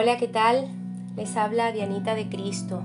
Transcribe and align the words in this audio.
Hola, 0.00 0.16
¿qué 0.16 0.28
tal? 0.28 0.68
Les 1.16 1.36
habla 1.36 1.72
Dianita 1.72 2.14
de 2.14 2.28
Cristo. 2.28 2.84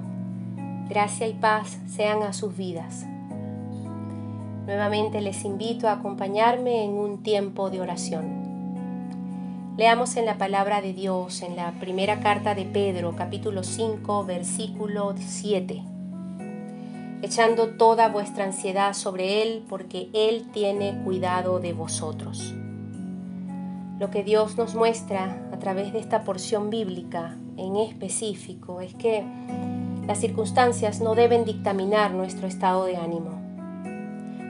Gracia 0.90 1.28
y 1.28 1.34
paz 1.34 1.78
sean 1.86 2.24
a 2.24 2.34
sus 2.34 2.58
vidas. 2.58 3.06
Nuevamente 4.66 5.22
les 5.22 5.46
invito 5.46 5.88
a 5.88 5.92
acompañarme 5.92 6.84
en 6.84 6.94
un 6.94 7.22
tiempo 7.22 7.70
de 7.70 7.82
oración. 7.82 9.76
Leamos 9.78 10.18
en 10.18 10.26
la 10.26 10.40
palabra 10.40 10.82
de 10.82 10.94
Dios 10.94 11.44
en 11.44 11.56
la 11.56 11.74
primera 11.74 12.20
carta 12.20 12.56
de 12.56 12.66
Pedro, 12.66 13.16
capítulo 13.16 13.62
5, 13.62 14.26
versículo 14.26 15.14
7. 15.16 15.84
Echando 17.22 17.76
toda 17.78 18.10
vuestra 18.10 18.46
ansiedad 18.46 18.94
sobre 18.96 19.44
Él, 19.44 19.64
porque 19.70 20.10
Él 20.14 20.48
tiene 20.52 21.00
cuidado 21.04 21.60
de 21.60 21.74
vosotros. 21.74 22.56
Lo 24.04 24.12
que 24.12 24.22
Dios 24.22 24.58
nos 24.58 24.76
muestra 24.76 25.48
a 25.54 25.60
través 25.60 25.94
de 25.94 26.00
esta 26.00 26.26
porción 26.26 26.70
bíblica 26.70 27.38
en 27.56 27.78
específico 27.78 28.82
es 28.82 28.94
que 28.96 29.24
las 30.06 30.20
circunstancias 30.20 31.00
no 31.00 31.16
deben 31.16 31.46
dictaminar 31.46 32.12
nuestro 32.12 32.46
estado 32.46 32.84
de 32.84 32.98
ánimo. 32.98 33.32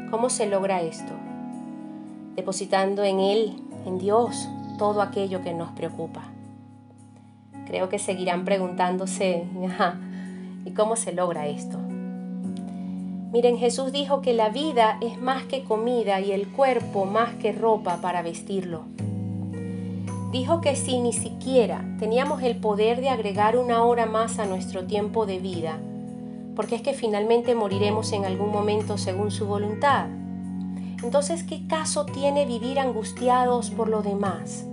¿Cómo 0.10 0.32
se 0.32 0.48
logra 0.48 0.82
esto? 0.82 1.14
Depositando 2.36 3.04
en 3.04 3.20
Él, 3.20 3.62
en 3.86 4.00
Dios, 4.00 4.50
todo 4.80 5.04
aquello 5.04 5.44
que 5.44 5.54
nos 5.54 5.70
preocupa. 5.74 6.24
Creo 7.68 7.90
que 7.90 8.00
seguirán 8.00 8.46
preguntándose, 8.46 9.44
¿y 10.66 10.72
cómo 10.72 10.96
se 10.96 11.14
logra 11.14 11.46
esto? 11.46 11.78
Miren, 13.32 13.60
Jesús 13.60 13.92
dijo 13.92 14.24
que 14.24 14.34
la 14.34 14.50
vida 14.50 14.98
es 15.00 15.22
más 15.22 15.44
que 15.44 15.64
comida 15.64 16.22
y 16.22 16.32
el 16.32 16.48
cuerpo 16.48 17.06
más 17.06 17.36
que 17.36 17.52
ropa 17.52 17.98
para 17.98 18.24
vestirlo 18.24 18.93
dijo 20.34 20.62
que 20.62 20.76
si 20.76 20.98
ni 20.98 21.14
siquiera 21.14 21.86
teníamos 22.00 22.42
el 22.42 22.58
poder 22.58 23.02
de 23.02 23.10
agregar 23.10 23.56
una 23.56 23.84
hora 23.84 24.08
más 24.08 24.40
a 24.40 24.48
nuestro 24.48 24.84
tiempo 24.86 25.28
de 25.28 25.38
vida, 25.38 25.78
porque 26.56 26.74
es 26.74 26.82
que 26.82 26.94
finalmente 26.94 27.54
moriremos 27.54 28.12
en 28.14 28.26
algún 28.26 28.52
momento 28.52 28.98
según 28.98 29.30
su 29.30 29.46
voluntad. 29.46 30.08
Entonces, 31.04 31.44
¿qué 31.44 31.68
caso 31.68 32.06
tiene 32.08 32.48
vivir 32.48 32.80
angustiados 32.80 33.70
por 33.70 33.90
lo 33.90 34.02
demás? 34.02 34.66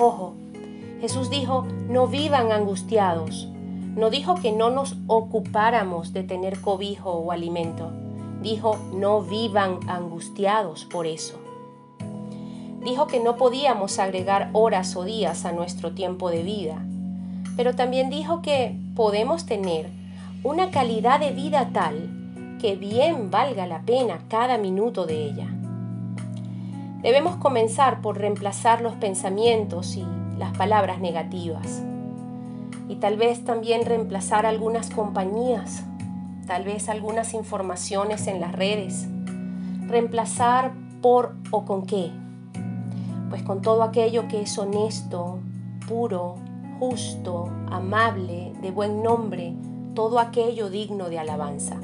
Ojo, 0.00 0.34
Jesús 1.00 1.30
dijo, 1.30 1.64
no 1.88 2.08
vivan 2.08 2.50
angustiados. 2.50 3.48
No 3.94 4.10
dijo 4.10 4.34
que 4.34 4.50
no 4.50 4.70
nos 4.70 4.96
ocupáramos 5.06 6.12
de 6.12 6.24
tener 6.24 6.60
cobijo 6.60 7.12
o 7.12 7.30
alimento. 7.30 7.92
Dijo, 8.42 8.76
no 8.94 9.22
vivan 9.22 9.78
angustiados 9.88 10.84
por 10.86 11.06
eso 11.06 11.47
dijo 12.88 13.06
que 13.06 13.20
no 13.20 13.36
podíamos 13.36 13.98
agregar 13.98 14.48
horas 14.54 14.96
o 14.96 15.04
días 15.04 15.44
a 15.44 15.52
nuestro 15.52 15.92
tiempo 15.92 16.30
de 16.30 16.42
vida, 16.42 16.82
pero 17.54 17.74
también 17.74 18.08
dijo 18.08 18.40
que 18.40 18.78
podemos 18.96 19.44
tener 19.44 19.90
una 20.42 20.70
calidad 20.70 21.20
de 21.20 21.32
vida 21.32 21.68
tal 21.74 22.08
que 22.58 22.76
bien 22.76 23.30
valga 23.30 23.66
la 23.66 23.82
pena 23.82 24.20
cada 24.28 24.56
minuto 24.56 25.04
de 25.04 25.22
ella. 25.26 25.48
Debemos 27.02 27.36
comenzar 27.36 28.00
por 28.00 28.16
reemplazar 28.16 28.80
los 28.80 28.94
pensamientos 28.94 29.96
y 29.96 30.04
las 30.38 30.56
palabras 30.56 30.98
negativas. 30.98 31.82
Y 32.88 32.96
tal 32.96 33.18
vez 33.18 33.44
también 33.44 33.84
reemplazar 33.84 34.46
algunas 34.46 34.88
compañías, 34.88 35.84
tal 36.46 36.64
vez 36.64 36.88
algunas 36.88 37.34
informaciones 37.34 38.26
en 38.28 38.40
las 38.40 38.52
redes. 38.52 39.06
Reemplazar 39.86 40.72
por 41.02 41.36
o 41.50 41.64
con 41.66 41.84
qué, 41.84 42.10
pues 43.28 43.42
con 43.42 43.62
todo 43.62 43.82
aquello 43.82 44.28
que 44.28 44.42
es 44.42 44.58
honesto, 44.58 45.38
puro, 45.86 46.36
justo, 46.78 47.48
amable, 47.70 48.52
de 48.62 48.70
buen 48.70 49.02
nombre, 49.02 49.54
todo 49.94 50.18
aquello 50.18 50.70
digno 50.70 51.08
de 51.08 51.18
alabanza. 51.18 51.76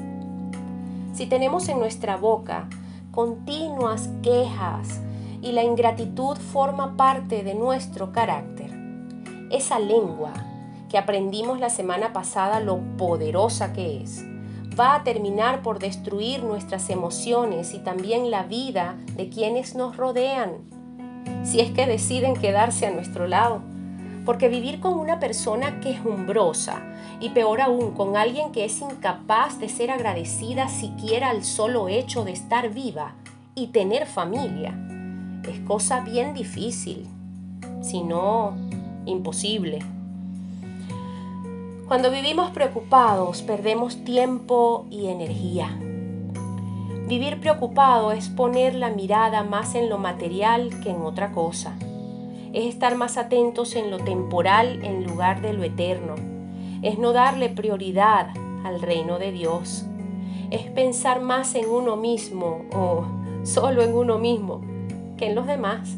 Si 1.13 1.27
tenemos 1.27 1.69
en 1.69 1.79
nuestra 1.79 2.17
boca 2.17 2.67
continuas 3.11 4.09
quejas 4.21 5.01
y 5.41 5.51
la 5.51 5.63
ingratitud 5.63 6.37
forma 6.37 6.97
parte 6.97 7.43
de 7.43 7.55
nuestro 7.55 8.11
carácter, 8.11 8.71
esa 9.51 9.79
lengua 9.79 10.33
que 10.89 10.97
aprendimos 10.97 11.59
la 11.59 11.69
semana 11.69 12.13
pasada 12.13 12.59
lo 12.59 12.79
poderosa 12.97 13.73
que 13.73 14.01
es, 14.01 14.25
va 14.79 14.95
a 14.95 15.03
terminar 15.03 15.61
por 15.61 15.79
destruir 15.79 16.43
nuestras 16.43 16.89
emociones 16.89 17.73
y 17.73 17.79
también 17.79 18.31
la 18.31 18.43
vida 18.43 18.95
de 19.15 19.29
quienes 19.29 19.75
nos 19.75 19.97
rodean 19.97 20.74
si 21.43 21.59
es 21.59 21.71
que 21.71 21.85
deciden 21.85 22.35
quedarse 22.35 22.85
a 22.85 22.91
nuestro 22.91 23.27
lado. 23.27 23.61
Porque 24.25 24.49
vivir 24.49 24.79
con 24.79 24.97
una 24.97 25.19
persona 25.19 25.79
quejumbrosa 25.79 26.81
y 27.19 27.29
peor 27.29 27.61
aún 27.61 27.91
con 27.91 28.17
alguien 28.17 28.51
que 28.51 28.65
es 28.65 28.81
incapaz 28.81 29.59
de 29.59 29.69
ser 29.69 29.91
agradecida 29.91 30.67
siquiera 30.67 31.29
al 31.29 31.43
solo 31.43 31.89
hecho 31.89 32.23
de 32.23 32.31
estar 32.31 32.73
viva 32.73 33.13
y 33.53 33.67
tener 33.67 34.07
familia 34.07 34.73
es 35.51 35.59
cosa 35.61 36.01
bien 36.01 36.33
difícil, 36.33 37.05
si 37.81 38.01
no 38.01 38.53
imposible. 39.05 39.79
Cuando 41.87 42.09
vivimos 42.09 42.49
preocupados 42.51 43.41
perdemos 43.43 44.03
tiempo 44.03 44.87
y 44.89 45.07
energía. 45.07 45.69
Vivir 47.07 47.39
preocupado 47.39 48.11
es 48.11 48.29
poner 48.29 48.73
la 48.73 48.89
mirada 48.89 49.43
más 49.43 49.75
en 49.75 49.89
lo 49.89 49.99
material 49.99 50.71
que 50.81 50.89
en 50.89 51.01
otra 51.01 51.31
cosa. 51.33 51.75
Es 52.51 52.65
estar 52.65 52.95
más 52.95 53.17
atentos 53.17 53.75
en 53.75 53.91
lo 53.91 53.99
temporal 53.99 54.83
en 54.83 55.05
lugar 55.05 55.39
de 55.41 55.53
lo 55.53 55.63
eterno. 55.63 56.15
Es 56.81 56.97
no 56.97 57.13
darle 57.13 57.49
prioridad 57.49 58.29
al 58.63 58.81
reino 58.81 59.19
de 59.19 59.31
Dios. 59.31 59.85
Es 60.49 60.63
pensar 60.71 61.21
más 61.21 61.53
en 61.53 61.69
uno 61.69 61.95
mismo 61.95 62.65
o 62.73 63.05
solo 63.43 63.83
en 63.83 63.95
uno 63.95 64.17
mismo 64.17 64.61
que 65.15 65.27
en 65.27 65.35
los 65.35 65.45
demás. 65.45 65.95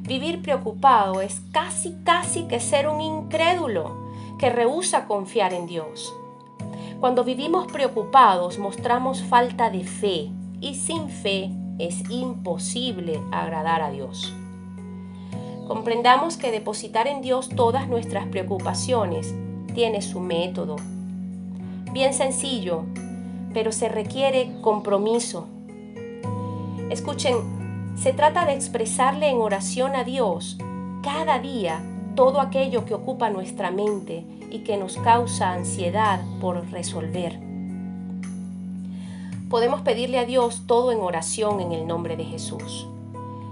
Vivir 0.00 0.42
preocupado 0.42 1.20
es 1.20 1.40
casi, 1.52 1.94
casi 2.02 2.48
que 2.48 2.58
ser 2.58 2.88
un 2.88 3.00
incrédulo 3.00 3.96
que 4.36 4.50
rehúsa 4.50 5.06
confiar 5.06 5.52
en 5.52 5.68
Dios. 5.68 6.12
Cuando 7.02 7.24
vivimos 7.24 7.66
preocupados 7.66 8.60
mostramos 8.60 9.24
falta 9.24 9.70
de 9.70 9.82
fe 9.82 10.30
y 10.60 10.76
sin 10.76 11.08
fe 11.08 11.50
es 11.80 12.08
imposible 12.08 13.20
agradar 13.32 13.82
a 13.82 13.90
Dios. 13.90 14.32
Comprendamos 15.66 16.36
que 16.36 16.52
depositar 16.52 17.08
en 17.08 17.20
Dios 17.20 17.48
todas 17.48 17.88
nuestras 17.88 18.28
preocupaciones 18.28 19.34
tiene 19.74 20.00
su 20.00 20.20
método. 20.20 20.76
Bien 21.92 22.14
sencillo, 22.14 22.84
pero 23.52 23.72
se 23.72 23.88
requiere 23.88 24.52
compromiso. 24.60 25.48
Escuchen, 26.88 27.96
se 27.96 28.12
trata 28.12 28.46
de 28.46 28.52
expresarle 28.52 29.28
en 29.28 29.38
oración 29.38 29.96
a 29.96 30.04
Dios 30.04 30.56
cada 31.02 31.40
día 31.40 31.82
todo 32.14 32.40
aquello 32.40 32.84
que 32.84 32.94
ocupa 32.94 33.28
nuestra 33.28 33.72
mente 33.72 34.24
y 34.52 34.60
que 34.60 34.76
nos 34.76 34.98
causa 34.98 35.52
ansiedad 35.52 36.20
por 36.40 36.70
resolver. 36.70 37.40
Podemos 39.48 39.80
pedirle 39.80 40.18
a 40.18 40.24
Dios 40.24 40.64
todo 40.66 40.92
en 40.92 41.00
oración 41.00 41.60
en 41.60 41.72
el 41.72 41.86
nombre 41.86 42.16
de 42.16 42.24
Jesús 42.24 42.86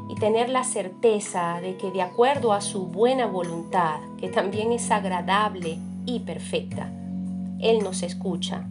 y 0.09 0.15
tener 0.17 0.49
la 0.49 0.65
certeza 0.65 1.61
de 1.61 1.77
que 1.77 1.91
de 1.91 2.03
acuerdo 2.03 2.53
a 2.53 2.61
su 2.61 2.87
buena 2.87 3.27
voluntad, 3.27 4.01
que 4.19 4.29
también 4.29 4.73
es 4.73 4.91
agradable 4.91 5.79
y 6.05 6.21
perfecta, 6.21 6.93
Él 7.61 7.83
nos 7.83 8.03
escucha 8.03 8.67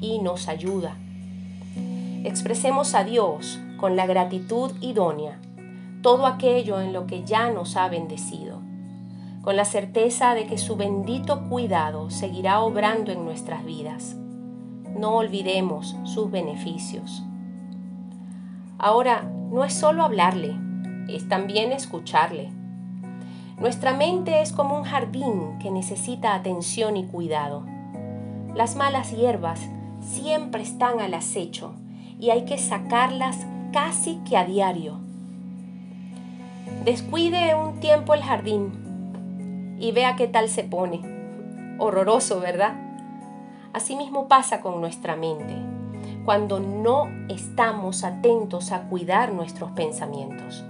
y 0.00 0.20
nos 0.20 0.48
ayuda. 0.48 0.96
Expresemos 2.24 2.94
a 2.94 3.04
Dios 3.04 3.60
con 3.76 3.94
la 3.94 4.06
gratitud 4.06 4.72
idónea 4.80 5.38
todo 6.02 6.26
aquello 6.26 6.80
en 6.80 6.92
lo 6.92 7.06
que 7.06 7.24
ya 7.24 7.50
nos 7.50 7.76
ha 7.76 7.88
bendecido 7.88 8.67
con 9.42 9.56
la 9.56 9.64
certeza 9.64 10.34
de 10.34 10.46
que 10.46 10.58
su 10.58 10.76
bendito 10.76 11.48
cuidado 11.48 12.10
seguirá 12.10 12.60
obrando 12.60 13.12
en 13.12 13.24
nuestras 13.24 13.64
vidas. 13.64 14.16
No 14.98 15.16
olvidemos 15.16 15.96
sus 16.04 16.30
beneficios. 16.30 17.22
Ahora, 18.78 19.22
no 19.50 19.64
es 19.64 19.74
solo 19.74 20.04
hablarle, 20.04 20.56
es 21.08 21.28
también 21.28 21.72
escucharle. 21.72 22.50
Nuestra 23.58 23.92
mente 23.92 24.40
es 24.40 24.52
como 24.52 24.76
un 24.76 24.84
jardín 24.84 25.58
que 25.60 25.70
necesita 25.70 26.34
atención 26.34 26.96
y 26.96 27.06
cuidado. 27.06 27.64
Las 28.54 28.76
malas 28.76 29.10
hierbas 29.12 29.60
siempre 30.00 30.62
están 30.62 31.00
al 31.00 31.14
acecho 31.14 31.74
y 32.20 32.30
hay 32.30 32.44
que 32.44 32.58
sacarlas 32.58 33.46
casi 33.72 34.16
que 34.28 34.36
a 34.36 34.44
diario. 34.44 35.00
Descuide 36.84 37.54
un 37.54 37.80
tiempo 37.80 38.14
el 38.14 38.22
jardín 38.22 38.87
y 39.78 39.92
vea 39.92 40.16
qué 40.16 40.28
tal 40.28 40.48
se 40.48 40.64
pone. 40.64 41.00
Horroroso, 41.78 42.40
¿verdad? 42.40 42.74
Asimismo 43.72 44.28
pasa 44.28 44.60
con 44.60 44.80
nuestra 44.80 45.16
mente, 45.16 45.54
cuando 46.24 46.60
no 46.60 47.08
estamos 47.28 48.04
atentos 48.04 48.72
a 48.72 48.88
cuidar 48.88 49.32
nuestros 49.32 49.70
pensamientos. 49.72 50.64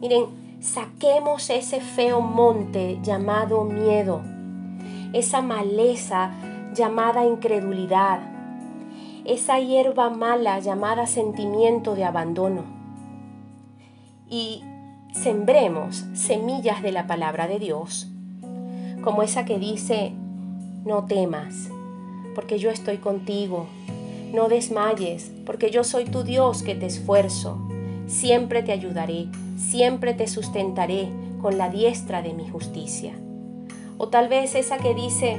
Miren, 0.00 0.42
Saquemos 0.62 1.50
ese 1.50 1.80
feo 1.80 2.20
monte 2.20 3.00
llamado 3.02 3.64
miedo, 3.64 4.22
esa 5.12 5.42
maleza 5.42 6.30
llamada 6.72 7.26
incredulidad, 7.26 8.20
esa 9.24 9.58
hierba 9.58 10.08
mala 10.08 10.60
llamada 10.60 11.08
sentimiento 11.08 11.96
de 11.96 12.04
abandono. 12.04 12.62
Y 14.30 14.62
sembremos 15.12 16.04
semillas 16.14 16.82
de 16.82 16.90
la 16.90 17.06
palabra 17.06 17.46
de 17.46 17.58
Dios, 17.58 18.08
como 19.02 19.22
esa 19.22 19.44
que 19.44 19.58
dice, 19.58 20.12
no 20.84 21.04
temas, 21.04 21.68
porque 22.34 22.58
yo 22.58 22.70
estoy 22.70 22.96
contigo, 22.98 23.66
no 24.32 24.48
desmayes, 24.48 25.30
porque 25.44 25.70
yo 25.70 25.84
soy 25.84 26.06
tu 26.06 26.22
Dios 26.22 26.62
que 26.62 26.74
te 26.74 26.86
esfuerzo, 26.86 27.58
siempre 28.06 28.62
te 28.62 28.72
ayudaré, 28.72 29.28
siempre 29.56 30.14
te 30.14 30.26
sustentaré 30.26 31.08
con 31.40 31.58
la 31.58 31.68
diestra 31.68 32.22
de 32.22 32.32
mi 32.32 32.48
justicia. 32.48 33.12
O 33.98 34.08
tal 34.08 34.28
vez 34.28 34.54
esa 34.54 34.78
que 34.78 34.94
dice, 34.94 35.36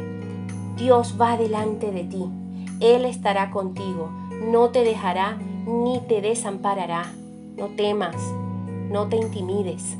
Dios 0.77 1.15
va 1.19 1.35
delante 1.37 1.91
de 1.91 2.03
ti, 2.03 2.25
Él 2.79 3.05
estará 3.05 3.49
contigo, 3.49 4.09
no 4.51 4.69
te 4.69 4.83
dejará 4.83 5.37
ni 5.65 5.99
te 6.07 6.21
desamparará. 6.21 7.11
No 7.55 7.67
temas, 7.67 8.15
no 8.89 9.07
te 9.07 9.17
intimides. 9.17 9.97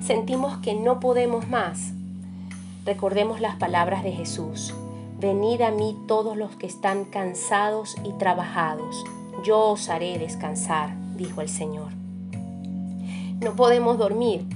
Sentimos 0.00 0.58
que 0.58 0.74
no 0.74 1.00
podemos 1.00 1.48
más. 1.48 1.92
Recordemos 2.84 3.40
las 3.40 3.56
palabras 3.56 4.04
de 4.04 4.12
Jesús. 4.12 4.72
Venid 5.18 5.62
a 5.62 5.70
mí 5.70 5.96
todos 6.06 6.36
los 6.36 6.56
que 6.56 6.66
están 6.66 7.04
cansados 7.04 7.96
y 8.04 8.12
trabajados. 8.12 9.04
Yo 9.44 9.70
os 9.70 9.88
haré 9.88 10.18
descansar, 10.18 10.94
dijo 11.16 11.40
el 11.40 11.48
Señor. 11.48 11.88
No 13.40 13.54
podemos 13.54 13.98
dormir. 13.98 14.46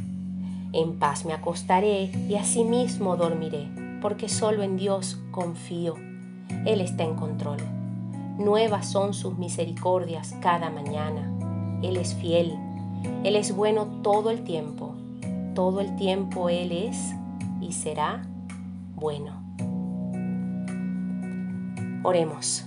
En 0.72 0.98
paz 0.98 1.24
me 1.24 1.32
acostaré 1.32 2.12
y 2.28 2.36
asimismo 2.36 3.16
dormiré, 3.16 3.68
porque 4.00 4.28
solo 4.28 4.62
en 4.62 4.76
Dios 4.76 5.18
confío. 5.30 5.96
Él 6.64 6.80
está 6.80 7.04
en 7.04 7.16
control. 7.16 7.58
Nuevas 8.38 8.86
son 8.90 9.12
sus 9.12 9.36
misericordias 9.36 10.34
cada 10.40 10.70
mañana. 10.70 11.30
Él 11.82 11.96
es 11.96 12.14
fiel. 12.14 12.56
Él 13.24 13.36
es 13.36 13.54
bueno 13.54 13.86
todo 14.02 14.30
el 14.30 14.44
tiempo. 14.44 14.94
Todo 15.54 15.80
el 15.80 15.96
tiempo 15.96 16.48
Él 16.48 16.72
es 16.72 17.14
y 17.60 17.72
será 17.72 18.22
bueno. 18.94 19.42
Oremos. 22.02 22.64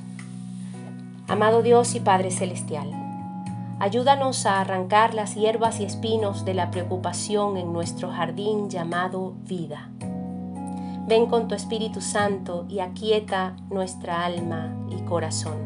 Amado 1.28 1.64
Dios 1.64 1.96
y 1.96 2.00
Padre 2.00 2.30
Celestial, 2.30 3.04
Ayúdanos 3.84 4.46
a 4.46 4.62
arrancar 4.62 5.14
las 5.14 5.36
hierbas 5.36 5.82
y 5.82 5.84
espinos 5.84 6.46
de 6.46 6.54
la 6.54 6.72
preocupación 6.72 7.58
en 7.58 7.74
nuestro 7.74 8.10
jardín 8.10 8.70
llamado 8.70 9.34
vida. 9.46 9.90
Ven 11.06 11.26
con 11.26 11.50
tu 11.50 11.56
Espíritu 11.56 12.00
Santo 12.00 12.66
y 12.70 12.80
aquieta 12.80 13.58
nuestra 13.70 14.24
alma 14.24 14.74
y 14.90 15.02
corazón. 15.02 15.58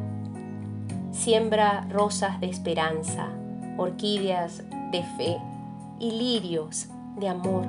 Siembra 1.11 1.85
rosas 1.91 2.39
de 2.39 2.49
esperanza, 2.49 3.27
orquídeas 3.77 4.63
de 4.91 5.03
fe 5.03 5.37
y 5.99 6.11
lirios 6.11 6.87
de 7.17 7.29
amor. 7.29 7.65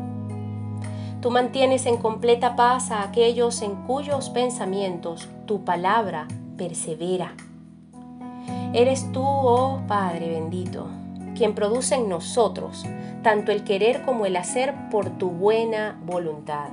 Tú 1.20 1.30
mantienes 1.30 1.86
en 1.86 1.96
completa 1.96 2.54
paz 2.56 2.90
a 2.90 3.02
aquellos 3.02 3.62
en 3.62 3.74
cuyos 3.86 4.30
pensamientos 4.30 5.28
tu 5.46 5.64
palabra 5.64 6.28
persevera. 6.56 7.34
Eres 8.72 9.10
tú, 9.12 9.22
oh 9.24 9.80
Padre 9.88 10.28
bendito, 10.30 10.86
quien 11.34 11.54
produce 11.54 11.96
en 11.96 12.08
nosotros 12.08 12.84
tanto 13.22 13.50
el 13.50 13.64
querer 13.64 14.02
como 14.02 14.26
el 14.26 14.36
hacer 14.36 14.74
por 14.90 15.10
tu 15.10 15.30
buena 15.30 15.98
voluntad. 16.04 16.68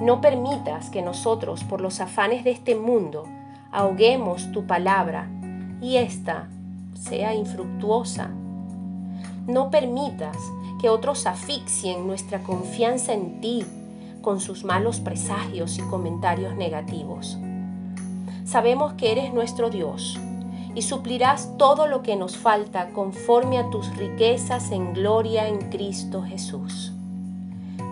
No 0.00 0.20
permitas 0.20 0.90
que 0.90 1.02
nosotros, 1.02 1.64
por 1.64 1.80
los 1.80 2.00
afanes 2.00 2.44
de 2.44 2.50
este 2.50 2.74
mundo, 2.74 3.24
ahoguemos 3.70 4.50
tu 4.52 4.66
palabra 4.66 5.28
y 5.80 5.96
ésta 5.96 6.48
sea 7.00 7.34
infructuosa. 7.34 8.30
No 9.46 9.70
permitas 9.70 10.36
que 10.80 10.88
otros 10.88 11.26
asfixien 11.26 12.06
nuestra 12.06 12.42
confianza 12.42 13.12
en 13.12 13.40
ti 13.40 13.64
con 14.22 14.40
sus 14.40 14.64
malos 14.64 15.00
presagios 15.00 15.78
y 15.78 15.82
comentarios 15.82 16.54
negativos. 16.54 17.38
Sabemos 18.44 18.94
que 18.94 19.12
eres 19.12 19.32
nuestro 19.32 19.70
Dios 19.70 20.18
y 20.74 20.82
suplirás 20.82 21.56
todo 21.56 21.86
lo 21.86 22.02
que 22.02 22.16
nos 22.16 22.36
falta 22.36 22.90
conforme 22.90 23.58
a 23.58 23.70
tus 23.70 23.94
riquezas 23.96 24.70
en 24.70 24.92
gloria 24.92 25.48
en 25.48 25.70
Cristo 25.70 26.22
Jesús. 26.22 26.92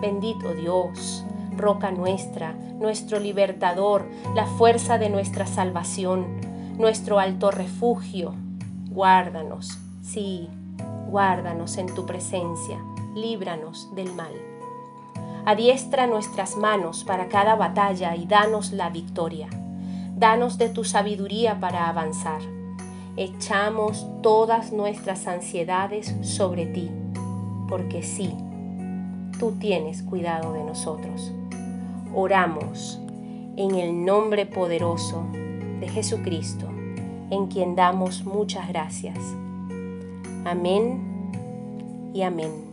Bendito 0.01 0.53
Dios, 0.53 1.25
roca 1.57 1.91
nuestra, 1.91 2.53
nuestro 2.79 3.19
libertador, 3.19 4.05
la 4.33 4.45
fuerza 4.45 4.97
de 4.97 5.09
nuestra 5.09 5.45
salvación, 5.45 6.25
nuestro 6.77 7.19
alto 7.19 7.51
refugio. 7.51 8.33
Guárdanos, 8.99 9.77
sí, 10.01 10.49
guárdanos 11.09 11.77
en 11.77 11.85
tu 11.95 12.05
presencia, 12.05 12.83
líbranos 13.15 13.95
del 13.95 14.13
mal. 14.13 14.33
Adiestra 15.45 16.05
nuestras 16.05 16.57
manos 16.57 17.05
para 17.05 17.29
cada 17.29 17.55
batalla 17.55 18.17
y 18.17 18.25
danos 18.25 18.73
la 18.73 18.89
victoria. 18.89 19.47
Danos 20.17 20.57
de 20.57 20.67
tu 20.67 20.83
sabiduría 20.83 21.61
para 21.61 21.87
avanzar 21.87 22.41
echamos 23.15 24.05
todas 24.21 24.73
nuestras 24.73 25.27
ansiedades 25.27 26.13
sobre 26.21 26.65
ti, 26.65 26.91
porque 27.69 28.03
sí, 28.03 28.33
tú 29.39 29.53
tienes 29.61 30.03
cuidado 30.03 30.51
de 30.51 30.65
nosotros. 30.65 31.31
Oramos 32.13 32.99
en 33.55 33.75
el 33.75 34.03
nombre 34.03 34.45
poderoso 34.45 35.23
de 35.79 35.87
Jesucristo, 35.87 36.69
en 37.29 37.47
quien 37.47 37.75
damos 37.75 38.25
muchas 38.25 38.67
gracias. 38.67 39.17
Amén 40.45 41.31
y 42.13 42.21
amén. 42.21 42.68